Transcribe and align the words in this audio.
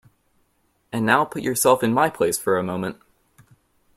And 0.91 1.05
now 1.05 1.25
put 1.25 1.43
yourself 1.43 1.83
in 1.83 1.93
my 1.93 2.09
place 2.09 2.35
for 2.35 2.57
a 2.57 2.63
moment. 2.63 2.99